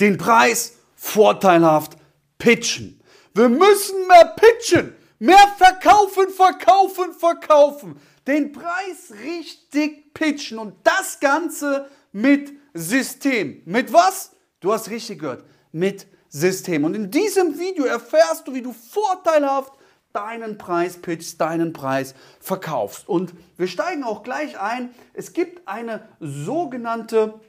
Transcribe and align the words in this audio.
den 0.00 0.16
Preis 0.16 0.78
vorteilhaft 0.94 1.96
pitchen. 2.38 3.00
Wir 3.34 3.48
müssen 3.48 4.06
mehr 4.06 4.34
pitchen, 4.36 4.94
mehr 5.18 5.54
verkaufen, 5.56 6.30
verkaufen, 6.30 7.12
verkaufen. 7.12 8.00
Den 8.26 8.52
Preis 8.52 9.12
richtig 9.22 10.12
pitchen 10.14 10.58
und 10.58 10.74
das 10.84 11.20
Ganze 11.20 11.88
mit 12.12 12.52
System. 12.74 13.62
Mit 13.64 13.92
was? 13.92 14.32
Du 14.60 14.72
hast 14.72 14.90
richtig 14.90 15.20
gehört. 15.20 15.44
Mit 15.72 16.06
System. 16.28 16.84
Und 16.84 16.94
in 16.94 17.10
diesem 17.10 17.58
Video 17.58 17.84
erfährst 17.84 18.46
du, 18.46 18.54
wie 18.54 18.62
du 18.62 18.72
vorteilhaft 18.72 19.72
deinen 20.12 20.58
Preis 20.58 20.96
pitchst, 20.96 21.40
deinen 21.40 21.72
Preis 21.72 22.14
verkaufst. 22.40 23.08
Und 23.08 23.32
wir 23.56 23.68
steigen 23.68 24.04
auch 24.04 24.22
gleich 24.22 24.58
ein. 24.58 24.94
Es 25.14 25.32
gibt 25.32 25.66
eine 25.68 26.08
sogenannte 26.20 27.40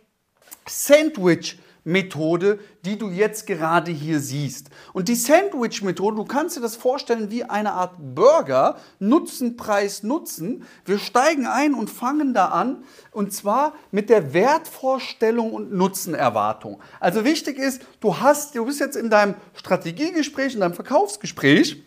Sandwich 0.68 1.58
Methode, 1.84 2.59
die 2.86 2.98
du 2.98 3.09
jetzt 3.09 3.48
gerade 3.48 3.91
hier 3.91 4.20
siehst. 4.20 4.70
Und 4.94 5.08
die 5.08 5.16
Sandwich-Methode, 5.16 6.16
du 6.16 6.26
kannst 6.26 6.55
dir 6.55 6.62
das 6.62 6.76
vorstellen 6.76 7.31
wie 7.31 7.44
eine 7.44 7.73
Art 7.73 7.95
Burger, 7.98 8.77
Nutzen, 8.99 9.58
Preis, 9.58 10.03
Nutzen. 10.03 10.66
Wir 10.86 10.99
steigen 10.99 11.48
ein 11.48 11.73
und 11.73 11.89
fangen 11.89 12.34
da 12.34 12.48
an, 12.48 12.84
und 13.12 13.34
zwar 13.34 13.73
mit 13.89 14.09
der 14.09 14.34
Wertvorstellung 14.34 15.53
und 15.53 15.73
Nutzenerwartung. 15.73 16.80
Also 16.99 17.25
wichtig 17.25 17.58
ist, 17.58 17.81
du 18.00 18.20
hast, 18.20 18.55
du 18.55 18.66
bist 18.66 18.80
jetzt 18.80 18.95
in 18.95 19.09
deinem 19.09 19.36
Strategiegespräch, 19.55 20.53
in 20.53 20.59
deinem 20.59 20.75
Verkaufsgespräch 20.75 21.84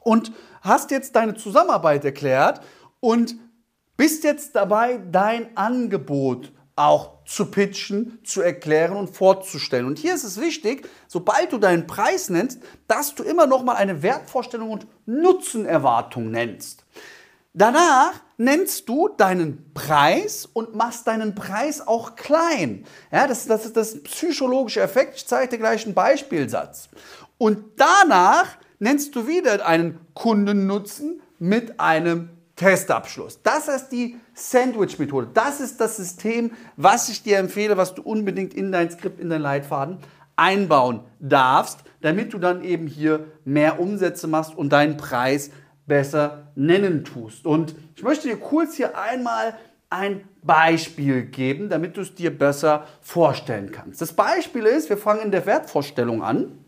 und 0.00 0.32
hast 0.60 0.92
jetzt 0.92 1.16
deine 1.16 1.34
Zusammenarbeit 1.34 2.04
erklärt 2.04 2.60
und 3.00 3.36
bist 3.96 4.22
jetzt 4.24 4.54
dabei, 4.54 5.00
dein 5.10 5.56
Angebot 5.56 6.52
auch 6.82 7.24
zu 7.24 7.46
pitchen, 7.46 8.18
zu 8.24 8.42
erklären 8.42 8.96
und 8.96 9.08
vorzustellen. 9.08 9.86
Und 9.86 9.98
hier 9.98 10.14
ist 10.14 10.24
es 10.24 10.40
wichtig, 10.40 10.88
sobald 11.06 11.52
du 11.52 11.58
deinen 11.58 11.86
Preis 11.86 12.28
nennst, 12.28 12.60
dass 12.88 13.14
du 13.14 13.22
immer 13.22 13.46
noch 13.46 13.62
mal 13.62 13.76
eine 13.76 14.02
Wertvorstellung 14.02 14.70
und 14.70 14.86
Nutzenerwartung 15.06 16.30
nennst. 16.30 16.84
Danach 17.54 18.14
nennst 18.38 18.88
du 18.88 19.08
deinen 19.08 19.72
Preis 19.74 20.48
und 20.52 20.74
machst 20.74 21.06
deinen 21.06 21.34
Preis 21.34 21.86
auch 21.86 22.16
klein. 22.16 22.86
Ja, 23.10 23.26
das, 23.26 23.46
das 23.46 23.66
ist 23.66 23.76
das 23.76 24.02
psychologische 24.02 24.80
Effekt. 24.80 25.16
Ich 25.16 25.26
zeige 25.26 25.50
dir 25.50 25.58
gleich 25.58 25.84
einen 25.84 25.94
Beispielsatz. 25.94 26.88
Und 27.36 27.62
danach 27.76 28.56
nennst 28.78 29.14
du 29.14 29.26
wieder 29.26 29.66
einen 29.66 30.00
Kundennutzen 30.14 31.20
mit 31.38 31.78
einem 31.78 32.30
Testabschluss. 32.56 33.42
Das 33.42 33.68
ist 33.68 33.88
die 33.88 34.16
Sandwich-Methode. 34.34 35.28
Das 35.32 35.60
ist 35.60 35.80
das 35.80 35.96
System, 35.96 36.52
was 36.76 37.08
ich 37.08 37.22
dir 37.22 37.38
empfehle, 37.38 37.76
was 37.76 37.94
du 37.94 38.02
unbedingt 38.02 38.54
in 38.54 38.72
dein 38.72 38.90
Skript, 38.90 39.20
in 39.20 39.30
dein 39.30 39.42
Leitfaden 39.42 39.98
einbauen 40.36 41.00
darfst, 41.20 41.80
damit 42.00 42.32
du 42.32 42.38
dann 42.38 42.62
eben 42.62 42.86
hier 42.86 43.26
mehr 43.44 43.80
Umsätze 43.80 44.26
machst 44.26 44.54
und 44.54 44.72
deinen 44.72 44.96
Preis 44.96 45.50
besser 45.86 46.48
nennen 46.54 47.04
tust. 47.04 47.46
Und 47.46 47.74
ich 47.96 48.02
möchte 48.02 48.28
dir 48.28 48.36
kurz 48.36 48.74
hier 48.74 48.98
einmal 48.98 49.54
ein 49.90 50.26
Beispiel 50.42 51.22
geben, 51.22 51.68
damit 51.68 51.96
du 51.96 52.00
es 52.00 52.14
dir 52.14 52.36
besser 52.36 52.86
vorstellen 53.00 53.70
kannst. 53.72 54.00
Das 54.00 54.12
Beispiel 54.12 54.64
ist, 54.64 54.88
wir 54.88 54.96
fangen 54.96 55.20
in 55.20 55.30
der 55.30 55.44
Wertvorstellung 55.44 56.22
an. 56.22 56.58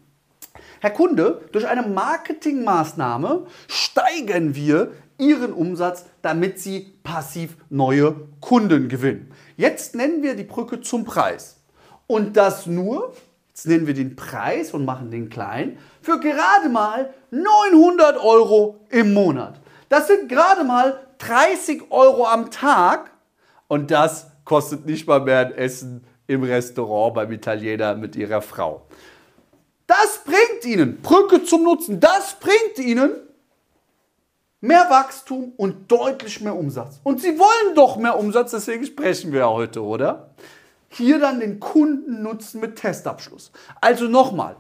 Herr 0.81 0.91
Kunde, 0.91 1.41
durch 1.53 1.67
eine 1.67 1.83
Marketingmaßnahme 1.83 3.47
steigern 3.69 4.55
wir 4.55 4.93
Ihren 5.19 5.53
Umsatz, 5.53 6.05
damit 6.23 6.59
Sie 6.59 6.95
passiv 7.03 7.57
neue 7.71 8.15
Kunden 8.41 8.89
gewinnen. 8.89 9.31
Jetzt 9.57 9.95
nennen 9.95 10.23
wir 10.23 10.35
die 10.35 10.45
Brücke 10.45 10.81
zum 10.81 11.05
Preis. 11.05 11.61
Und 12.07 12.37
das 12.37 12.67
nur, 12.67 13.15
jetzt 13.49 13.67
nennen 13.67 13.87
wir 13.87 13.95
den 13.95 14.17
Preis 14.17 14.73
und 14.73 14.85
machen 14.85 15.11
den 15.11 15.31
klein, 15.31 15.79
für 16.03 16.21
gerade 16.21 16.69
mal 16.69 17.13
900 17.31 18.19
Euro 18.23 18.81
im 18.91 19.15
Monat. 19.15 19.61
Das 19.89 20.09
sind 20.09 20.29
gerade 20.29 20.65
mal 20.65 21.01
30 21.19 21.91
Euro 21.91 22.27
am 22.27 22.51
Tag 22.51 23.11
und 23.69 23.91
das 23.91 24.27
kostet 24.45 24.87
nicht 24.87 25.07
mal 25.07 25.21
mehr 25.21 25.39
ein 25.39 25.53
Essen 25.53 26.05
im 26.27 26.43
Restaurant 26.43 27.15
beim 27.15 27.33
Italiener 27.33 27.95
mit 27.95 28.17
ihrer 28.17 28.43
Frau. 28.43 28.87
Das 29.87 30.23
bringt 30.25 30.65
Ihnen, 30.65 31.01
Brücke 31.03 31.45
zum 31.45 31.65
Nutzen, 31.65 32.01
das 32.01 32.37
bringt 32.41 32.79
Ihnen 32.79 33.13
mehr 34.65 34.89
Wachstum 34.89 35.53
und 35.59 35.93
deutlich 35.93 36.41
mehr 36.41 36.57
Umsatz. 36.57 36.99
Und 37.03 37.21
Sie 37.21 37.39
wollen 37.39 37.75
doch 37.75 37.99
mehr 37.99 38.19
Umsatz, 38.19 38.53
deswegen 38.53 38.87
sprechen 38.87 39.31
wir 39.31 39.41
ja 39.41 39.49
heute, 39.51 39.83
oder? 39.83 40.31
Hier 40.89 41.19
dann 41.19 41.41
den 41.41 41.61
Kunden 41.61 42.23
nutzen 42.23 42.61
mit 42.61 42.77
Testabschluss. 42.77 43.53
Also 43.83 44.07
nochmal, 44.09 44.57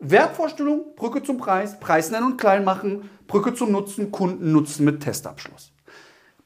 Wertvorstellung, 0.00 0.96
Brücke 0.96 1.22
zum 1.22 1.38
Preis, 1.38 1.78
Preis 1.78 2.10
nennen 2.10 2.32
und 2.32 2.36
klein 2.36 2.64
machen, 2.64 3.08
Brücke 3.28 3.54
zum 3.54 3.70
Nutzen, 3.70 4.10
Kunden 4.10 4.50
nutzen 4.50 4.84
mit 4.84 5.02
Testabschluss. 5.02 5.70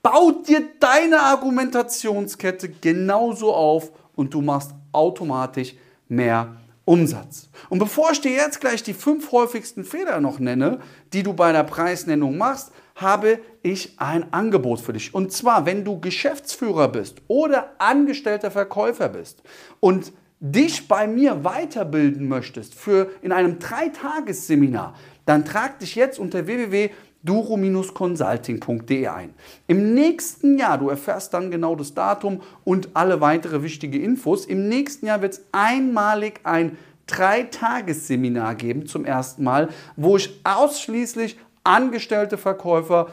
Bau 0.03 0.31
dir 0.31 0.63
deine 0.79 1.21
Argumentationskette 1.21 2.69
genauso 2.69 3.55
auf 3.55 3.91
und 4.17 4.35
du 4.35 4.43
machst 4.43 4.73
automatisch 4.93 5.75
mehr 6.09 6.57
Umsatz. 6.85 7.49
Und 7.69 7.79
bevor 7.79 8.13
ich 8.13 8.21
dir 8.21 8.33
jetzt 8.33 8.61
gleich 8.61 8.83
die 8.83 8.95
fünf 8.95 9.33
häufigsten 9.33 9.85
Fehler 9.85 10.21
noch 10.21 10.39
nenne, 10.39 10.81
die 11.13 11.23
du 11.23 11.33
bei 11.33 11.53
der 11.53 11.65
Preisnennung 11.65 12.39
machst, 12.39 12.73
habe 12.99 13.39
ich 13.63 13.95
ein 13.99 14.33
Angebot 14.33 14.81
für 14.81 14.93
dich. 14.93 15.15
Und 15.15 15.33
zwar, 15.33 15.65
wenn 15.67 15.85
du 15.85 16.01
Geschäftsführer 16.01 16.89
bist 16.89 17.19
oder 17.29 17.75
angestellter 17.79 18.51
Verkäufer 18.51 19.09
bist 19.09 19.41
und 19.81 20.13
dich 20.41 20.89
bei 20.89 21.07
mir 21.07 21.45
weiterbilden 21.45 22.27
möchtest 22.29 22.75
für 22.75 23.11
in 23.23 23.33
einem 23.33 23.59
Dreitagesseminar, 23.59 24.95
dann 25.25 25.45
trag 25.45 25.79
dich 25.79 25.95
jetzt 25.95 26.19
unter 26.19 26.47
www.duro-consulting.de 26.47 29.07
ein. 29.09 29.35
Im 29.67 29.95
nächsten 29.95 30.59
Jahr, 30.59 30.79
du 30.79 30.89
erfährst 30.89 31.35
dann 31.35 31.51
genau 31.51 31.77
das 31.77 31.93
Datum 31.95 32.41
und 32.65 32.91
alle 32.95 33.21
weitere 33.21 33.63
wichtige 33.63 33.99
Infos, 33.99 34.47
im 34.47 34.69
nächsten 34.69 35.07
Jahr 35.07 35.23
wird 35.23 35.35
es 35.35 35.45
einmalig 35.53 36.41
ein 36.45 36.79
Dreitagesseminar 37.07 38.55
geben 38.55 38.87
zum 38.87 39.05
ersten 39.05 39.43
Mal, 39.43 39.71
wo 39.97 40.17
ich 40.17 40.41
ausschließlich 40.45 41.37
angestellte 41.69 42.39
Verkäufer 42.39 43.09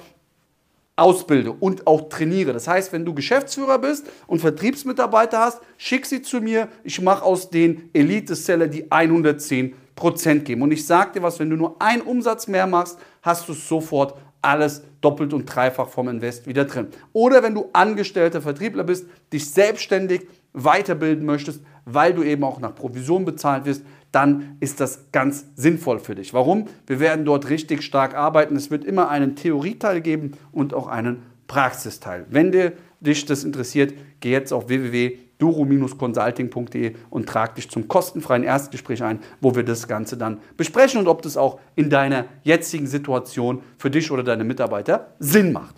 ausbilde 0.95 1.51
und 1.51 1.87
auch 1.87 2.07
trainiere. 2.07 2.53
Das 2.53 2.67
heißt, 2.67 2.93
wenn 2.93 3.03
du 3.05 3.13
Geschäftsführer 3.13 3.79
bist 3.79 4.07
und 4.27 4.39
Vertriebsmitarbeiter 4.39 5.39
hast, 5.39 5.59
schick 5.77 6.05
sie 6.05 6.21
zu 6.21 6.39
mir. 6.39 6.69
Ich 6.83 7.01
mache 7.01 7.23
aus 7.23 7.49
den 7.49 7.89
Elite-Seller 7.93 8.67
die 8.67 8.85
110% 8.85 9.73
geben. 10.39 10.61
Und 10.61 10.71
ich 10.71 10.85
sage 10.85 11.13
dir 11.13 11.23
was, 11.23 11.39
wenn 11.39 11.49
du 11.49 11.57
nur 11.57 11.81
einen 11.81 12.01
Umsatz 12.01 12.47
mehr 12.47 12.65
machst, 12.65 12.97
hast 13.21 13.49
du 13.49 13.53
sofort 13.53 14.17
alles 14.41 14.83
doppelt 15.01 15.33
und 15.33 15.45
dreifach 15.45 15.89
vom 15.89 16.07
Invest 16.07 16.47
wieder 16.47 16.65
drin. 16.65 16.87
Oder 17.11 17.43
wenn 17.43 17.55
du 17.55 17.69
angestellter 17.73 18.41
Vertriebler 18.41 18.83
bist, 18.83 19.05
dich 19.33 19.49
selbstständig 19.49 20.27
weiterbilden 20.53 21.25
möchtest, 21.25 21.61
weil 21.83 22.13
du 22.13 22.23
eben 22.23 22.43
auch 22.43 22.59
nach 22.59 22.73
Provision 22.73 23.25
bezahlt 23.25 23.65
wirst, 23.65 23.83
dann 24.15 24.57
ist 24.61 24.79
das 24.79 25.11
ganz 25.11 25.45
sinnvoll 25.55 25.99
für 25.99 26.15
dich. 26.15 26.33
Warum? 26.33 26.69
Wir 26.87 27.01
werden 27.01 27.25
dort 27.25 27.49
richtig 27.49 27.83
stark 27.83 28.15
arbeiten. 28.15 28.55
Es 28.55 28.71
wird 28.71 28.85
immer 28.85 29.09
einen 29.09 29.35
Theorieteil 29.35 29.99
geben 29.99 30.37
und 30.53 30.73
auch 30.73 30.87
einen 30.87 31.23
Praxisteil. 31.47 32.25
Wenn 32.29 32.53
dir, 32.53 32.71
dich 33.01 33.25
das 33.25 33.43
interessiert, 33.43 33.93
geh 34.21 34.31
jetzt 34.31 34.53
auf 34.53 34.69
www.duro-consulting.de 34.69 36.95
und 37.09 37.27
trag 37.27 37.55
dich 37.55 37.69
zum 37.69 37.89
kostenfreien 37.89 38.43
Erstgespräch 38.43 39.03
ein, 39.03 39.19
wo 39.41 39.53
wir 39.53 39.63
das 39.63 39.85
Ganze 39.87 40.15
dann 40.15 40.39
besprechen 40.55 41.01
und 41.01 41.09
ob 41.09 41.21
das 41.21 41.35
auch 41.35 41.59
in 41.75 41.89
deiner 41.89 42.23
jetzigen 42.43 42.87
Situation 42.87 43.63
für 43.77 43.91
dich 43.91 44.11
oder 44.11 44.23
deine 44.23 44.45
Mitarbeiter 44.45 45.13
Sinn 45.19 45.51
macht. 45.51 45.75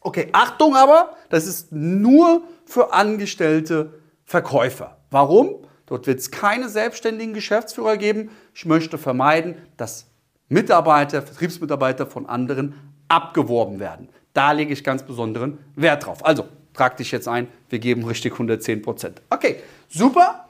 Okay, 0.00 0.28
Achtung 0.32 0.76
aber, 0.76 1.16
das 1.30 1.46
ist 1.46 1.72
nur 1.72 2.42
für 2.66 2.92
angestellte 2.92 3.94
Verkäufer. 4.24 4.98
Warum? 5.10 5.65
Dort 5.86 6.06
wird 6.06 6.18
es 6.18 6.30
keine 6.30 6.68
selbstständigen 6.68 7.32
Geschäftsführer 7.32 7.96
geben. 7.96 8.30
Ich 8.54 8.66
möchte 8.66 8.98
vermeiden, 8.98 9.56
dass 9.76 10.06
Mitarbeiter, 10.48 11.22
Vertriebsmitarbeiter 11.22 12.06
von 12.06 12.26
anderen 12.26 12.74
abgeworben 13.08 13.78
werden. 13.80 14.08
Da 14.32 14.52
lege 14.52 14.72
ich 14.72 14.84
ganz 14.84 15.02
besonderen 15.02 15.58
Wert 15.76 16.06
drauf. 16.06 16.24
Also, 16.24 16.46
trag 16.74 16.96
dich 16.96 17.10
jetzt 17.10 17.28
ein, 17.28 17.48
wir 17.68 17.78
geben 17.78 18.04
richtig 18.04 18.32
110 18.32 18.82
Prozent. 18.82 19.22
Okay, 19.30 19.62
super. 19.88 20.48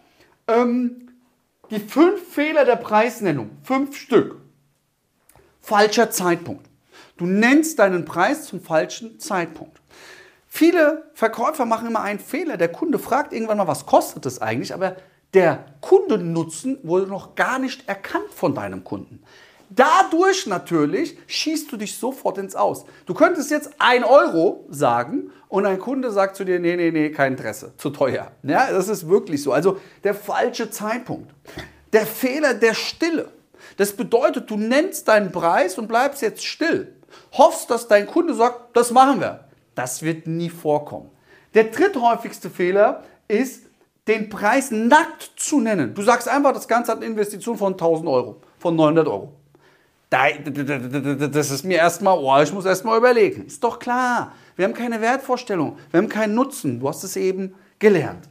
Ähm, 0.48 1.08
die 1.70 1.80
fünf 1.80 2.22
Fehler 2.32 2.64
der 2.64 2.76
Preisnennung, 2.76 3.50
fünf 3.62 3.96
Stück. 3.96 4.40
Falscher 5.60 6.10
Zeitpunkt. 6.10 6.66
Du 7.16 7.26
nennst 7.26 7.78
deinen 7.78 8.04
Preis 8.04 8.46
zum 8.46 8.60
falschen 8.60 9.18
Zeitpunkt. 9.18 9.80
Viele 10.46 11.10
Verkäufer 11.14 11.64
machen 11.64 11.88
immer 11.88 12.02
einen 12.02 12.18
Fehler. 12.18 12.56
Der 12.56 12.68
Kunde 12.68 12.98
fragt 12.98 13.32
irgendwann 13.32 13.58
mal, 13.58 13.66
was 13.66 13.84
kostet 13.84 14.26
das 14.26 14.40
eigentlich? 14.40 14.72
Aber 14.72 14.96
der 15.36 15.66
Kundennutzen 15.82 16.78
wurde 16.82 17.06
noch 17.06 17.34
gar 17.34 17.58
nicht 17.58 17.88
erkannt 17.88 18.32
von 18.34 18.54
deinem 18.54 18.82
Kunden. 18.82 19.22
Dadurch 19.68 20.46
natürlich 20.46 21.18
schießt 21.26 21.70
du 21.70 21.76
dich 21.76 21.98
sofort 21.98 22.38
ins 22.38 22.56
Aus. 22.56 22.86
Du 23.04 23.14
könntest 23.14 23.50
jetzt 23.50 23.70
1 23.78 24.06
Euro 24.06 24.64
sagen 24.70 25.30
und 25.48 25.66
ein 25.66 25.78
Kunde 25.78 26.10
sagt 26.10 26.36
zu 26.36 26.44
dir, 26.44 26.58
nee, 26.58 26.76
nee, 26.76 26.90
nee, 26.90 27.10
kein 27.10 27.32
Interesse, 27.32 27.72
zu 27.76 27.90
teuer. 27.90 28.32
Ja, 28.44 28.70
das 28.70 28.88
ist 28.88 29.08
wirklich 29.08 29.42
so. 29.42 29.52
Also 29.52 29.78
der 30.04 30.14
falsche 30.14 30.70
Zeitpunkt. 30.70 31.34
Der 31.92 32.06
Fehler 32.06 32.54
der 32.54 32.74
Stille. 32.74 33.30
Das 33.76 33.92
bedeutet, 33.92 34.48
du 34.48 34.56
nennst 34.56 35.08
deinen 35.08 35.32
Preis 35.32 35.76
und 35.76 35.88
bleibst 35.88 36.22
jetzt 36.22 36.46
still. 36.46 36.94
Hoffst, 37.32 37.70
dass 37.70 37.88
dein 37.88 38.06
Kunde 38.06 38.34
sagt, 38.34 38.76
das 38.76 38.90
machen 38.90 39.20
wir. 39.20 39.44
Das 39.74 40.02
wird 40.02 40.26
nie 40.26 40.48
vorkommen. 40.48 41.10
Der 41.54 41.64
dritthäufigste 41.64 42.48
Fehler 42.48 43.02
ist, 43.28 43.64
den 44.06 44.28
Preis 44.28 44.70
nackt 44.70 45.32
zu 45.36 45.60
nennen. 45.60 45.94
Du 45.94 46.02
sagst 46.02 46.28
einfach, 46.28 46.52
das 46.52 46.68
Ganze 46.68 46.92
hat 46.92 46.98
eine 46.98 47.06
Investition 47.06 47.58
von 47.58 47.72
1000 47.72 48.08
Euro, 48.08 48.36
von 48.58 48.76
900 48.76 49.08
Euro. 49.08 49.32
Das 50.08 51.50
ist 51.50 51.64
mir 51.64 51.78
erstmal, 51.78 52.16
oh, 52.16 52.40
ich 52.40 52.52
muss 52.52 52.64
erstmal 52.64 52.96
überlegen. 52.98 53.46
Ist 53.46 53.64
doch 53.64 53.80
klar. 53.80 54.32
Wir 54.54 54.64
haben 54.64 54.74
keine 54.74 55.00
Wertvorstellung, 55.00 55.76
wir 55.90 55.98
haben 55.98 56.08
keinen 56.08 56.34
Nutzen. 56.34 56.78
Du 56.80 56.88
hast 56.88 57.04
es 57.04 57.16
eben 57.16 57.54
gelernt. 57.78 58.26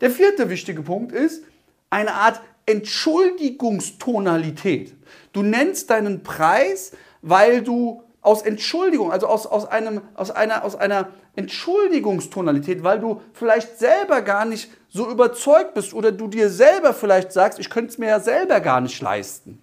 Der 0.00 0.10
vierte 0.10 0.50
wichtige 0.50 0.82
Punkt 0.82 1.12
ist 1.12 1.42
eine 1.88 2.12
Art 2.14 2.40
Entschuldigungstonalität. 2.66 4.92
Du 5.32 5.42
nennst 5.42 5.88
deinen 5.90 6.22
Preis, 6.22 6.92
weil 7.22 7.62
du 7.62 8.02
aus 8.22 8.42
Entschuldigung, 8.42 9.10
also 9.12 9.26
aus, 9.26 9.46
aus, 9.46 9.66
einem, 9.66 10.02
aus, 10.14 10.30
einer, 10.30 10.64
aus 10.64 10.76
einer 10.76 11.08
Entschuldigungstonalität, 11.36 12.82
weil 12.82 13.00
du 13.00 13.22
vielleicht 13.32 13.78
selber 13.78 14.20
gar 14.20 14.44
nicht 14.44 14.70
so 14.90 15.10
überzeugt 15.10 15.74
bist 15.74 15.94
oder 15.94 16.12
du 16.12 16.28
dir 16.28 16.50
selber 16.50 16.92
vielleicht 16.92 17.32
sagst, 17.32 17.58
ich 17.58 17.70
könnte 17.70 17.90
es 17.90 17.98
mir 17.98 18.08
ja 18.08 18.20
selber 18.20 18.60
gar 18.60 18.80
nicht 18.80 19.00
leisten. 19.00 19.60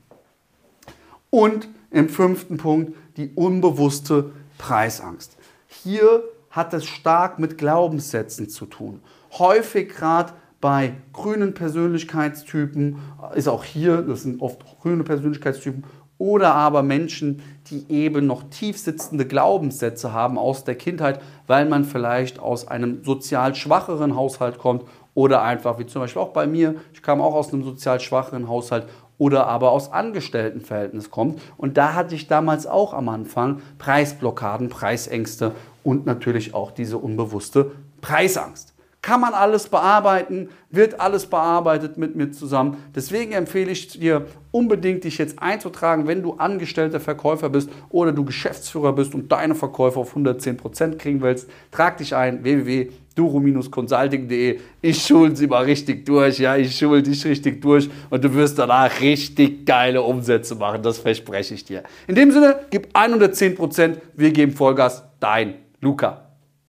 Und 1.30 1.69
im 1.92 2.09
fünften 2.09 2.57
Punkt 2.57 2.95
die 3.18 3.31
unbewusste 3.36 4.31
Preisangst. 4.57 5.38
Hier 5.68 6.24
hat 6.50 6.74
es 6.74 6.86
stark 6.86 7.39
mit 7.39 7.57
Glaubenssätzen 7.57 8.50
zu 8.50 8.65
tun. 8.65 9.01
Häufig 9.33 9.89
gerade 9.89 10.33
bei 10.59 10.94
grünen 11.13 11.54
Persönlichkeitstypen 11.54 12.98
ist 13.36 13.48
auch 13.48 13.63
hier, 13.63 14.01
das 14.01 14.24
sind 14.24 14.42
oft 14.42 14.63
grüne 14.81 15.04
Persönlichkeitstypen, 15.04 15.83
oder 16.18 16.56
aber 16.56 16.81
Menschen, 16.81 17.42
die 17.68 17.86
eben 17.89 18.25
noch 18.25 18.44
tiefsitzende 18.50 19.25
Glaubenssätze 19.25 20.13
haben 20.13 20.39
aus 20.39 20.63
der 20.63 20.75
Kindheit, 20.75 21.21
weil 21.45 21.68
man 21.68 21.86
vielleicht 21.86 22.39
aus 22.39 22.68
einem 22.68 23.04
sozial 23.04 23.54
schwacheren 23.54 24.15
Haushalt 24.15 24.57
kommt 24.57 24.83
oder 25.13 25.44
einfach, 25.44 25.77
wie 25.77 25.86
zum 25.86 26.01
Beispiel 26.01 26.21
auch 26.21 26.33
bei 26.33 26.48
mir, 26.48 26.75
ich 26.94 27.03
kam 27.03 27.21
auch 27.21 27.36
aus 27.36 27.53
einem 27.53 27.63
sozial 27.63 28.00
schwacheren 28.00 28.48
Haushalt 28.48 28.88
oder 29.19 29.48
aber 29.48 29.71
aus 29.71 29.92
Angestelltenverhältnis 29.92 31.12
kommt. 31.12 31.39
Und 31.57 31.77
da 31.77 31.94
hatte 31.94 32.15
ich 32.15 32.27
damals 32.27 32.68
auch 32.68 32.94
am 32.94 33.10
Anfang 33.10 33.62
Preisblockaden, 33.77 34.69
Preisängste 34.69 35.53
und 35.83 36.06
natürlich 36.06 36.53
auch 36.53 36.71
diese 36.71 36.98
unbewusste 36.98 37.71
Preisangst. 38.01 38.76
Kann 39.01 39.21
man 39.21 39.33
alles 39.33 39.69
bearbeiten, 39.69 40.49
wird 40.69 40.99
alles 40.99 41.27
bearbeitet 41.27 41.97
mit 41.97 42.15
mir 42.15 42.31
zusammen. 42.31 42.77
Deswegen 42.95 43.31
empfehle 43.31 43.71
ich 43.71 43.88
dir 43.88 44.25
unbedingt, 44.51 45.03
dich 45.03 45.17
jetzt 45.17 45.39
einzutragen, 45.39 46.07
wenn 46.07 46.23
du 46.23 46.33
angestellter 46.33 46.99
Verkäufer 46.99 47.49
bist 47.49 47.69
oder 47.89 48.11
du 48.11 48.25
Geschäftsführer 48.25 48.94
bist 48.94 49.13
und 49.13 49.31
deine 49.31 49.55
Verkäufe 49.55 49.99
auf 49.99 50.15
110% 50.15 50.97
kriegen 50.97 51.21
willst. 51.21 51.49
Trag 51.71 51.97
dich 51.97 52.15
ein, 52.15 52.44
www.duro-consulting.de. 52.44 54.59
Ich 54.81 55.05
schule 55.05 55.35
sie 55.35 55.47
mal 55.47 55.63
richtig 55.63 56.05
durch, 56.05 56.39
ja, 56.39 56.57
ich 56.57 56.77
schule 56.77 57.03
dich 57.03 57.23
richtig 57.23 57.61
durch 57.61 57.89
und 58.09 58.23
du 58.23 58.33
wirst 58.33 58.59
danach 58.59 59.00
richtig 59.00 59.65
geile 59.65 60.01
Umsätze 60.01 60.55
machen, 60.55 60.81
das 60.81 60.97
verspreche 60.97 61.53
ich 61.53 61.63
dir. 61.63 61.83
In 62.07 62.15
dem 62.15 62.31
Sinne, 62.31 62.61
gib 62.71 62.93
110%, 62.93 63.97
wir 64.15 64.31
geben 64.31 64.53
Vollgas, 64.53 65.03
dein 65.19 65.53
Luca. 65.79 66.26